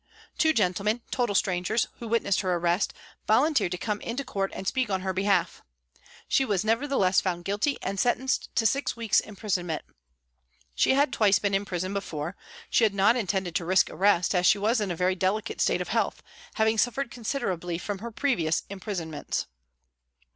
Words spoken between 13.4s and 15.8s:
to risk arrest as she was in a very delicate